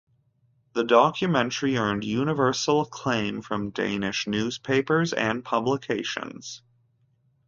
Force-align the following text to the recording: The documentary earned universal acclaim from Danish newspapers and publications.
The 0.73 0.83
documentary 0.83 1.77
earned 1.77 2.03
universal 2.03 2.81
acclaim 2.81 3.43
from 3.43 3.69
Danish 3.69 4.25
newspapers 4.25 5.13
and 5.13 5.45
publications. 5.45 6.63